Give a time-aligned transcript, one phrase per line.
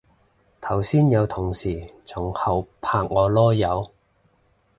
[0.59, 3.91] 頭先有同事從後拍我籮柚